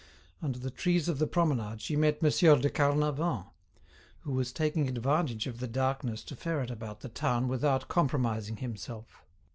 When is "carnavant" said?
2.71-3.45